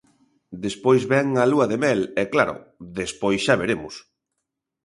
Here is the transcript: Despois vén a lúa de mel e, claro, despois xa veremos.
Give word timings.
Despois 0.65 1.01
vén 1.11 1.27
a 1.43 1.45
lúa 1.51 1.65
de 1.71 1.77
mel 1.83 2.01
e, 2.21 2.23
claro, 2.33 2.55
despois 2.99 3.39
xa 3.45 3.55
veremos. 3.61 3.95